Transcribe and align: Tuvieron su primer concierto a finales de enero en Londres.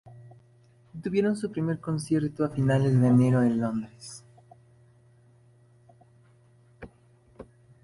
Tuvieron 1.03 1.35
su 1.35 1.51
primer 1.51 1.79
concierto 1.79 2.43
a 2.43 2.49
finales 2.49 2.99
de 2.99 3.07
enero 3.07 3.43
en 3.43 3.61
Londres. 3.61 4.23